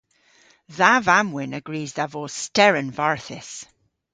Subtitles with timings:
[0.77, 3.49] Dha vamm-wynn a grys dha vos steren varthys.